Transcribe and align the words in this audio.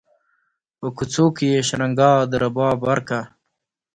په 0.79 0.87
کوڅو 0.97 1.25
کې 1.35 1.45
یې 1.53 1.59
شرنګا 1.69 2.11
د 2.31 2.33
رباب 2.43 2.77
ورکه 2.87 3.19